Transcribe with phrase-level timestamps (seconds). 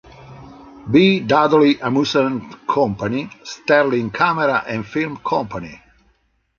[0.91, 1.19] B.
[1.19, 2.91] Dudley Amusement Co.,
[3.43, 5.79] Sterling Camera and Film Company.